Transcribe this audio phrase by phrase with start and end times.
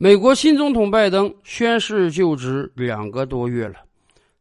[0.00, 3.78] 美国新总统拜登宣誓就职两个多月了，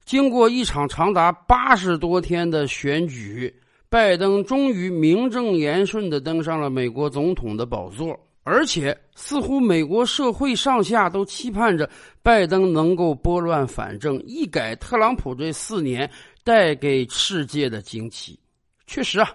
[0.05, 3.51] 经过一场长达八十多天的选举，
[3.89, 11.89] 拜登终于名正言顺的登上了美国总统的宝座，而且似乎美国社会上下都期盼着
[12.21, 16.07] 拜登能够拨乱反正，一改特朗普这四年
[16.43, 18.39] 带给世界的惊奇。
[18.85, 19.27] 确实啊。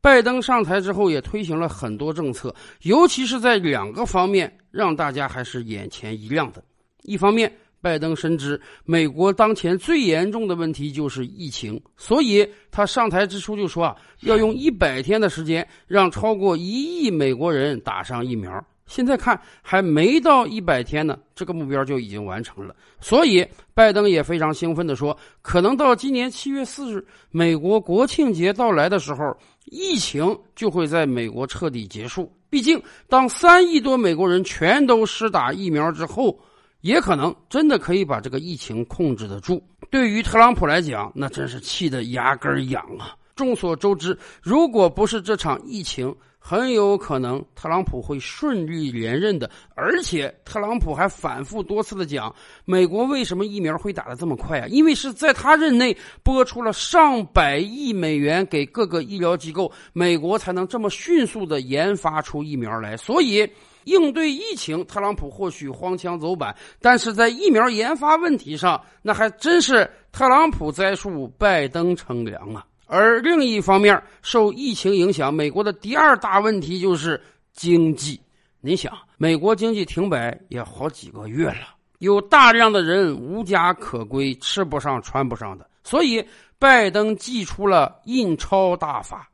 [0.00, 6.62] 拜登上台之后，也推行了很多政策，尤其是在两个方面，让大家还是眼前一亮的。
[7.02, 18.64] 一方面，拜登深知美国当前最严重的问题就是疫情，所以他上台之初就说啊，要用一百天的时间让超过一亿美国人打上疫苗。
[18.86, 22.72] 现在看还没到一百天呢，这个目标就已经完成了。
[23.00, 29.36] 所以，拜登也非常兴奋地说，可能到今年七月四日，美国国庆节到来的时候。
[29.70, 32.32] 疫情就会在美国彻底结束。
[32.50, 36.38] 毕竟，当三亿多美国人全都施打疫苗之后，
[36.80, 39.62] 也可能真的可以把这个疫情控制得住。
[39.90, 43.14] 对于特朗普来讲，那真是气得牙根痒啊！
[43.34, 46.14] 众所周知，如果不是这场疫情，
[46.48, 54.66] 很有可能特朗普会顺利连任的，而且特朗普还反复多次的讲，美国为什么疫苗会打得这么快啊？
[54.68, 62.96] 因为是在他任内拨出了上百亿美元给各个医疗机构，美国才能这么迅速的研发出疫苗来。
[62.96, 63.46] 所以
[63.84, 72.64] 应对疫情，特朗普或许荒腔走板，但是在疫苗研发问题上，那还真是特朗普栽树，拜登乘凉啊。
[72.88, 77.20] 而另一方面，受疫情影响，美国的第二大问题就是
[77.52, 78.18] 经济。
[78.60, 86.24] 你想，美国经济停摆也好几个月了，有大量的人无家可归，吃不上穿不上的，所以
[86.58, 89.28] 拜登祭出了印钞大法，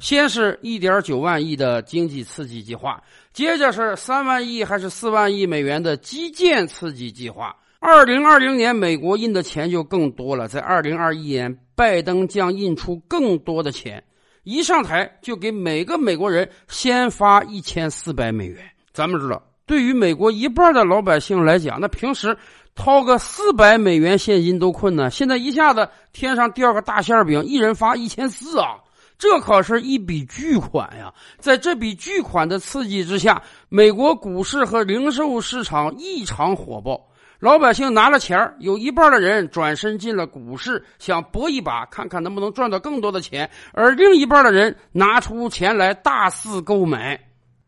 [0.00, 7.56] 先是一点九万亿的经济刺激计划，接着是三万亿还是四万亿美元的基建刺激计划。
[7.78, 11.56] 二零二零年，美国印的钱就更多了，在二零二一年。
[11.76, 14.02] 拜登将印出更多的钱，
[14.44, 18.64] 一上台就给每个美国人先发一千四百美元。
[18.94, 22.34] 咱们知道，对于美国一半的老百姓来讲，那平时
[22.74, 28.78] 掏个四百美元现金都困难，现在一下子天上掉个大馅饼，一人发一千四啊，
[29.18, 31.12] 这可是一笔巨款呀！
[31.38, 36.98] 在这笔巨款的刺激之下，美国股市和零售市场异常火爆。
[37.38, 47.20] 老百姓拿了钱有一半的人转身进了股市，想搏一把，看看能不能赚到更多的钱；而另一半的人拿出钱来大肆购买。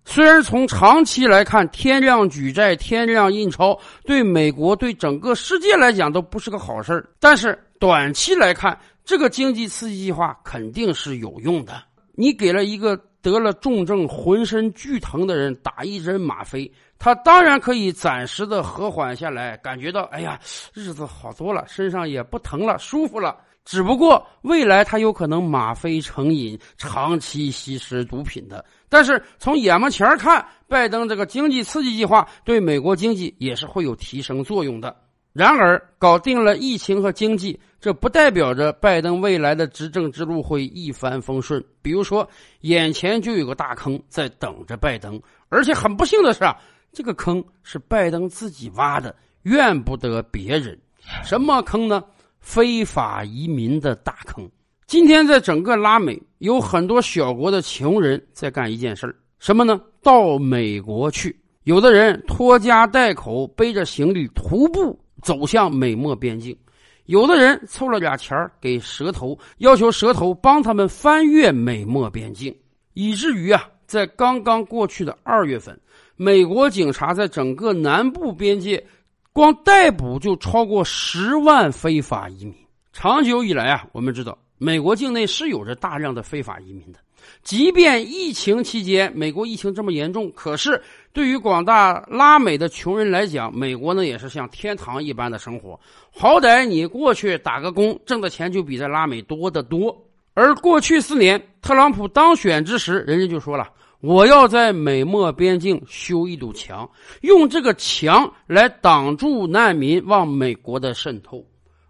[0.07, 11.83] 虽然从长期来看，天量举债、天量印钞对美国、对整个世界来讲都不是个好事但是短期来看，这个经济刺激计划肯定是有用的。
[12.15, 16.73] 你给了一个得了重症、浑身剧疼的人打一针吗啡。
[16.98, 20.38] 他当然可以暂时的和缓下来，感觉到哎呀，
[20.75, 23.36] 日子好多了，身上也不疼了，舒服了。
[23.64, 28.64] 只不过未来他有可能吗啡成瘾，长期吸食毒品的。
[28.88, 34.97] 但是从眼巴前看，拜登这个经济刺激计划对美国经济也是会有提升作用的。
[35.34, 41.62] 然而，搞定了疫情和经济，这不代表着拜登未来的执政之路会一帆风顺。
[41.82, 42.28] 比如说，
[42.62, 45.20] 眼前就有个大坑在等着拜登，
[45.50, 46.56] 而且很不幸的是啊。
[46.93, 50.78] 这个坑是拜登自己挖的，怨不得别人。
[51.25, 52.03] 什么坑呢？
[52.41, 54.49] 非法移民的大坑。
[54.87, 59.81] 今天在整个拉美，有很多小国的穷人在干一件事什么呢？
[60.03, 61.38] 到美国去。
[61.65, 66.56] 有的人拖家带口，背着行李徒步走向美墨边境；
[67.04, 72.56] 有的人凑了俩钱给蛇头，要求蛇头帮他们翻越美墨边境，
[72.94, 75.78] 以至于啊，在刚刚过去的二月份。
[76.21, 78.84] 美国警察在整个南部边界，
[79.33, 82.53] 光逮捕就超过十万非法移民。
[82.93, 86.99] 长久以来啊，我们知道美国境内是有着大量的非法移民的。
[87.45, 95.78] 即便疫情期间，美国疫情这么严重，可是对于广大拉美的穷人来讲，美国呢也是像天堂一般的生活。
[96.10, 99.97] 好歹你过去打个工，挣的钱就比在拉美多得多。
[100.34, 103.69] 而过去四年，特朗普当选之时，人家就说了。
[104.00, 106.89] 我要在美墨边境修一堵墙，
[107.22, 111.45] 用这个墙来挡住难民往美国的渗透。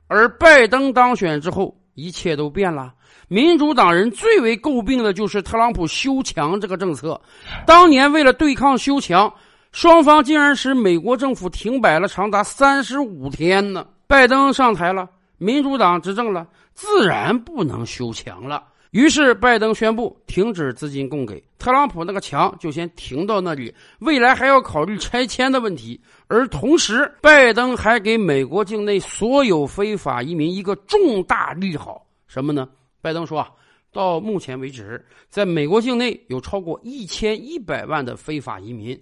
[0.07, 2.95] 而拜登当选之后，一切都变了。
[3.29, 7.21] 民主党人最为诟病的就是特朗普修墙这个政策。
[7.67, 9.31] 当年为了对抗修墙，
[9.71, 13.87] 双方竟然使美国政府停摆了长达三十五天呢。
[14.07, 15.07] 拜登上台了，
[15.37, 18.65] 民主党执政了，自然不能修墙了。
[18.91, 26.01] 于是拜登宣布停止资金供给，特朗普那个墙就先停到那里，未来还要考虑拆迁的问题。
[26.27, 32.69] 而同时，拜登还给美国境内所有非法移民一个重大利好，什么呢？
[33.01, 33.49] 拜登说啊，
[33.93, 38.99] 到目前为止，在美国境内有超过一千一百万的非法移民，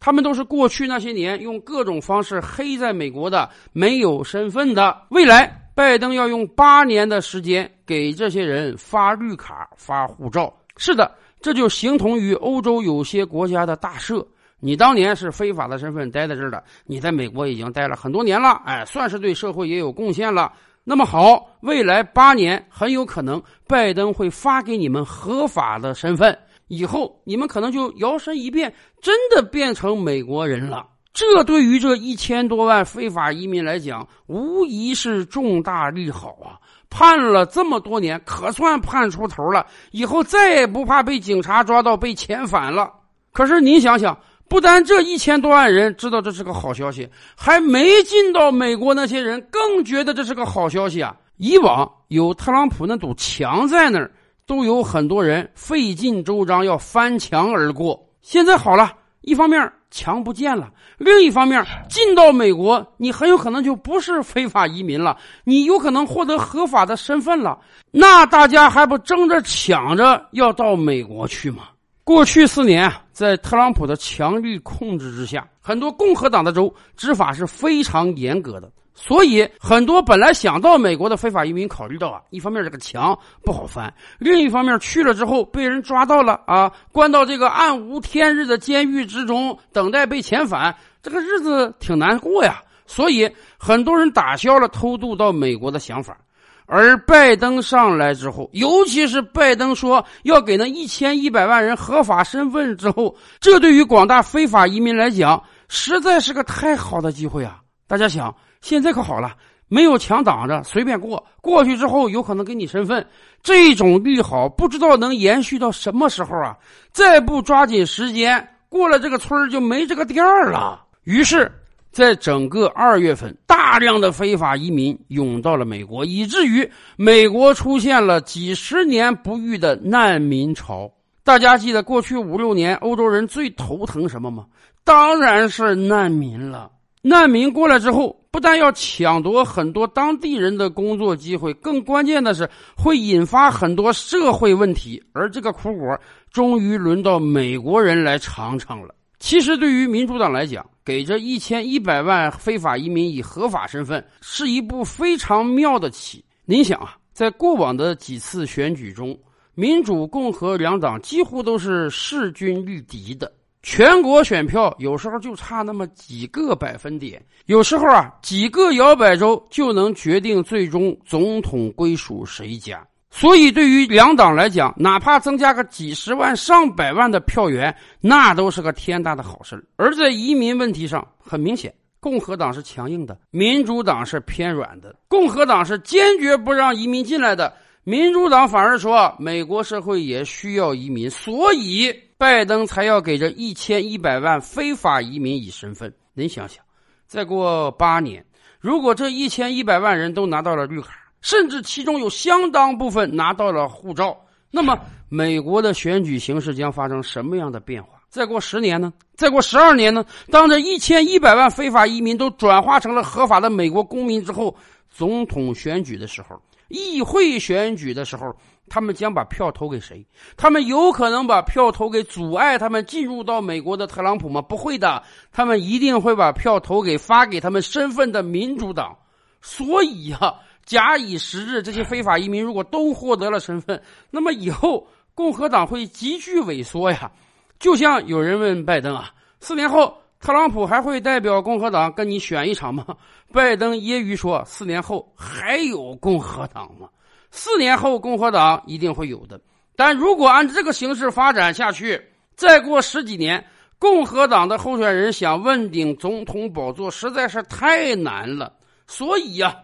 [0.00, 5.06] 他们都是过去那些年用各种方式黑在美国的，没有身份的。
[5.10, 10.52] 未来，拜登要用八年的时间给这些人发绿卡、发护照。
[10.76, 11.08] 是的，
[11.40, 14.26] 这就形同于欧洲有些国家的大赦。
[14.58, 20.52] 你当年是非法的身份待在这儿的，你在美国已经待了很多年了，哎，算是对社会也有贡献了。
[20.82, 26.36] 那么好，未来八年很有可能拜登会发给你们合法的身份，
[26.66, 30.84] 以后你们可能就摇身一变，真的变成美国人了。
[31.12, 36.58] 这对于这一千多万非法移民来讲，无疑是重大利好啊！
[36.90, 42.92] 判了这么多年，可算判出头了，以后再也不怕被警察抓到被遣返了。
[43.32, 44.18] 可是您想想。
[44.50, 47.06] 不但这一千多万人知道这是个好消息，
[47.36, 51.14] 还没进到美国那些人更觉得这是个好消息啊！
[51.36, 54.10] 以往有特朗普那堵墙在那儿，
[54.46, 58.08] 都有很多人费尽周章要翻墙而过。
[58.22, 58.90] 现在好了，
[59.22, 67.58] 一方面墙不见了，另一方面进到美国，你很有可能就不是非法移民了，你有可能获得合法的身份了。
[67.90, 71.64] 那大家还不争着抢着要到美国去吗？
[72.04, 92.60] 过去四年，在特朗普的强力控制之下，很多共和党的州执法是非常严格的，所以很多本来想到美国的非法移民，考虑到啊，一方面这个墙不好翻，另一方面去了之后被人抓到了啊，关到这个暗无天日的监狱之中，等待被遣返，这个日子挺难过呀。
[92.86, 96.18] 所以很多人打消了偷渡到美国的想法。
[96.66, 107.62] 而拜登上来之后，尤其是拜登说要给那一千一百万人合法身份之后，这对于广大非法移民来讲，实在是个太好的机会啊！
[107.88, 109.34] 大家想，现在可好了，
[109.66, 113.04] 没有墙挡着，随便过过去之后，有可能给你身份，
[113.42, 116.56] 这种利好不知道能延续到什么时候啊！
[116.92, 120.84] 再不抓紧时间，过了这个村就没这个店儿了。
[121.02, 121.50] 于是。
[121.90, 130.92] 在整个二月份，大量的非法移民涌到了美国，以至于美国出现了几十年不遇的难民潮。
[131.24, 134.44] 大家记得过去五六年欧洲人最头疼什么吗？
[134.84, 136.70] 当然是难民了。
[137.02, 145.02] 难民过来之后，不但要抢夺很多当地人的工作机会，更关键的是会引发很多社会问题。
[145.12, 145.98] 而这个苦果，
[146.30, 148.94] 终于轮到美国人来尝尝了。
[149.20, 156.24] 其实，对于民主党来讲，给这一千一百万非法移民以合法身份，是一步非常妙的棋。
[156.44, 159.18] 您想啊，在过往的几次选举中，
[159.54, 172.86] 民主、共和两党几乎都是势均力敌的，全国选票有时候就差那么几个百分点，有时候啊，几个摇摆州就能决定最终总统归属谁家。
[173.10, 184.94] 所以，对于两党来讲，哪怕增加个几十万、上百万的票源，那都是个天大的好事而在移民问题上，很明显，共和党是强硬的，民主党是偏软的。
[185.08, 187.52] 共和党是坚决不让移民进来的，
[187.82, 195.94] 民主党反而说美国社会也需要移民，所以拜登才要给这一千一百万非法移民以身份。
[196.14, 196.64] 您想想，
[197.06, 198.26] 再过八年，
[198.58, 204.76] 如果这一千一百万人都拿到了绿卡，甚至其中有相当部分拿到了护照，那么
[205.08, 207.90] 美国的选举形势将发生什么样的变化？
[208.08, 208.92] 再过十年呢？
[209.14, 210.04] 再过十二年呢？
[210.28, 214.56] 当这一千一百万非法移民都转化成了合法的美国公民之后，
[214.90, 218.34] 总统选举的时候，议会选举的时候，
[218.68, 220.06] 他们将把票投给谁？
[220.36, 224.40] 他们有可能把票投给阻碍他们进入到美国的特朗普吗？
[224.40, 228.96] 不会的，他们一定会把票投给发给他们身份的民主党。
[229.40, 230.34] 所以呀。
[230.68, 237.10] 假以时日，这些非法移民如果都获得了身份，那么以后共和党会急剧萎缩呀。
[237.58, 239.10] 就像有人问拜登啊，
[239.40, 242.84] 四年后特朗普还会代表共和党跟你选一场吗？
[243.32, 246.86] 拜登揶揄说：“四年后还有共和党吗？
[247.30, 249.40] 四年后共和党一定会有的。
[249.76, 252.00] 但如果按这个形势发展下去，
[252.36, 253.44] 再过十几年，
[253.78, 258.52] 共和党的候选人想问鼎总统宝座实在是太难了。
[258.86, 259.56] 所以呀。”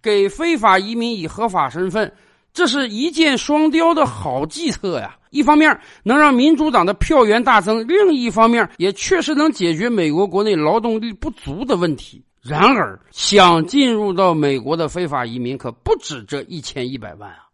[0.00, 2.10] 给非法移民以合法身份，
[2.52, 5.18] 这是一箭双雕的好计策呀！
[5.30, 12.24] 一方面能让民主党的票源大增，另一方面也确实能解决美国国内劳动力不足的问题。
[12.48, 17.44] 然而，想进入到美国的非法移民可不止这一千一百万啊！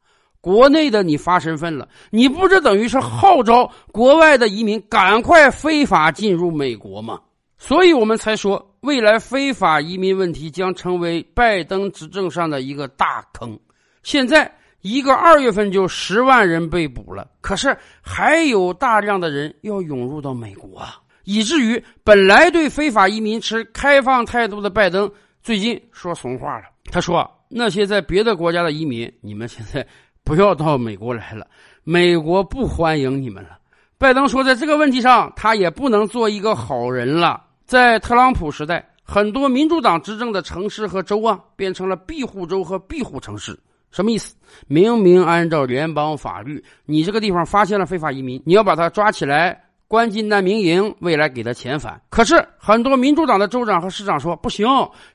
[0.41, 7.19] 国内的你发身份了，你不这等于是号召国外的移民赶快非法进入美国吗？
[7.59, 13.59] 所以我们才说，未来非法移民问题将成为拜登执政上的一个大坑。
[14.03, 25.11] 现在一个二月份就十万人被捕了，可是还有大量的人要涌入到美国啊，以至于本来对非法移民持开放态度的拜登，
[25.43, 26.65] 最近说怂话了。
[26.91, 29.87] 他说：“那些在别的国家的移民，你们现在
[30.23, 31.47] 不要到美国来了，
[31.83, 33.59] 美国不欢迎你们了。”
[33.97, 37.43] 拜登说，在这个问题上，他也不能做一个好人了。
[37.65, 43.59] 在特朗普时代，很多民主党执政的城市和州啊，变成了庇护州和庇护城市。
[43.91, 44.35] 什么意思？
[44.67, 52.01] 明明按照联邦法律，你这个地方发现了非法移民，你要把他抓起来，关进难民营，未来给他遣返。
[52.09, 54.67] 可是很多民主党的州长和市长说不行，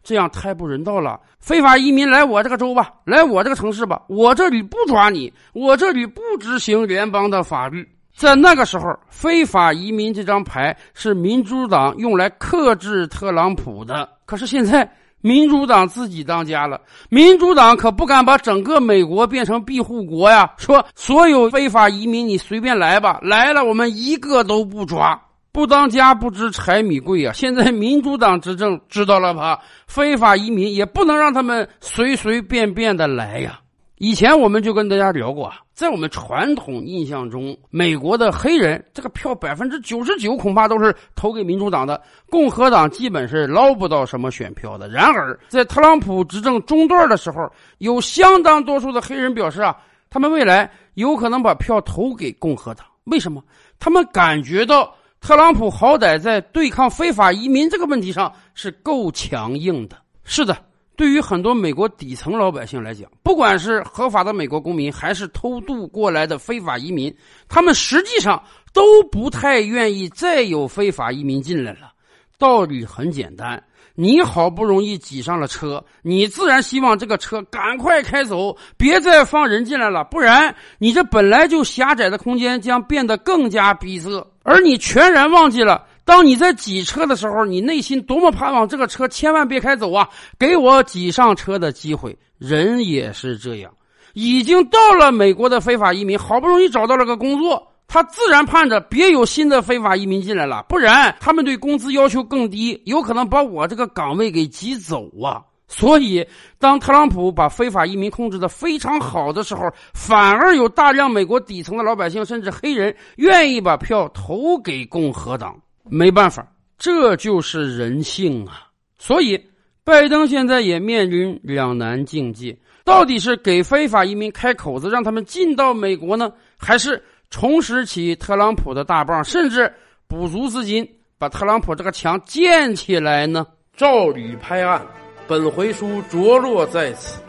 [0.03, 1.19] 这样太不人道了。
[1.39, 7.87] 非法移民来我这个州吧，来我这个城市吧，我这里不抓你，我这里不执行联邦的法律。
[8.15, 14.09] 在那个时候，非法移民这张牌是民主党用来克制特朗普的。
[14.25, 14.89] 可是现在，
[15.21, 20.49] 民主党自己当家了，民主党可不敢把整个美国变成庇护国呀！
[20.57, 25.19] 说所有非法移民你随便来吧，来了我们一个都不抓。
[25.51, 27.33] 不当家不知柴米贵啊！
[27.33, 29.59] 现在民主党执政，知道了吧？
[29.87, 33.59] 非法移民也不能让他们随随便便的来呀。
[33.99, 44.87] 以前我们就跟大家聊过啊，在我们传统印象中，美国的黑人这个票百分之九十九恐怕都是投给民主党的，共和党基本是捞不到什么选票的。
[44.87, 49.75] 然而，在特朗普执政中段的时候，有相当多数的黑人表示啊，
[50.09, 52.85] 他们未来有可能把票投给共和党。
[53.03, 53.43] 为什么？
[53.79, 59.97] 他们感觉到特朗普好歹在对抗非法移民这个问题上是够强硬的。
[60.23, 60.55] 是的。
[60.99, 67.15] 对于很多美国底层老百姓来讲，不管是合法的美国公民，还是偷渡过来的非法移民，
[67.47, 71.93] 他们实际上都不太愿意再有非法移民进来了。
[72.37, 73.63] 道理很简单，
[73.95, 85.85] 你好不容易挤上了车，你自然希望这个车赶快开走，别再放人进来了，不然你这本来就狭窄的空间将变得更加逼仄，而你全然忘记了。
[86.09, 90.09] 当你在挤车的时候，你内心多么盼望这个车千万别开走啊！
[90.39, 92.17] 给我挤上车的机会。
[92.39, 93.71] 人也是这样，
[94.13, 105.43] 已经到了美国的非法移民，好不容易找到了个工作，他自然盼着别有新的非法移民进来了，不然他们对工资要求更低，有可能把我这个岗位给挤走啊！
[105.67, 109.61] 所以，当特朗普把非法移民控制的非常好的时候，
[109.93, 115.55] 反而有大量美国底层的老百姓，甚至黑人，愿意把票投给共和党。
[115.89, 118.67] 没办法，这就是人性啊！
[118.97, 119.39] 所以，
[119.83, 129.73] 拜登现在也面临两难境界：到底是给非法移民开口子，让他们进到美国呢，还是重拾起特朗普的大棒，甚至
[130.07, 133.45] 补足资金，把特朗普这个墙建起来呢？
[133.75, 134.85] 照吕拍案，
[135.27, 137.21] 本回书着落在此。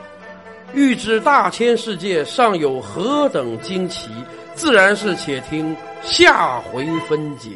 [0.73, 4.11] 欲知大千世界尚有何等惊奇，
[4.55, 7.51] 自然是且听下回分解。